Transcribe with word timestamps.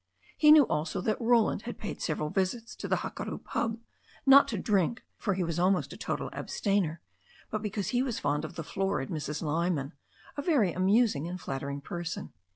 He 0.35 0.51
knew, 0.51 0.63
also, 0.65 0.99
that 1.01 1.21
Roland 1.21 1.61
had 1.69 1.77
paid 1.77 2.01
several 2.01 2.31
visits 2.31 2.75
to 2.77 2.87
the 2.87 2.95
Hakaru 3.05 3.37
pub, 3.43 3.77
not 4.25 4.47
to 4.47 4.57
drink, 4.57 5.03
for 5.19 5.35
he 5.35 5.43
was 5.43 5.59
almost 5.59 5.93
a 5.93 5.95
total 5.97 6.31
abstainer, 6.33 7.03
but 7.51 7.61
because 7.61 7.89
he 7.89 8.01
found 8.13 8.43
the 8.43 8.63
florid 8.63 9.09
Mrs. 9.09 9.43
Lyman 9.43 9.93
a 10.35 10.41
very 10.41 10.73
amusing 10.73 11.27
and 11.27 11.39
flattering 11.39 11.81
person. 11.81 12.33